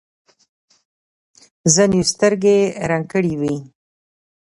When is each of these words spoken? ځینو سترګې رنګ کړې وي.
ځینو 1.73 1.99
سترګې 2.11 2.57
رنګ 2.89 3.05
کړې 3.13 3.33
وي. 3.41 3.55